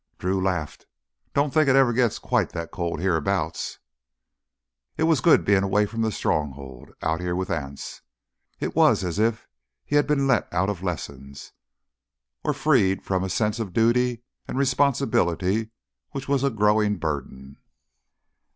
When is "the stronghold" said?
6.01-6.89